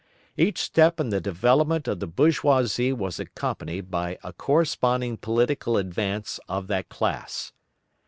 [0.35, 6.39] Each step in the development of the bourgeoisie was accompanied by a corresponding political advance
[6.49, 7.53] of that class.